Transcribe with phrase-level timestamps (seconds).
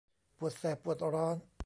[0.37, 1.35] ปวดแสบปวดร้อน